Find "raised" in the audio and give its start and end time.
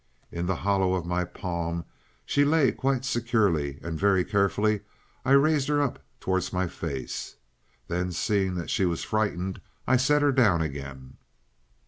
5.33-5.67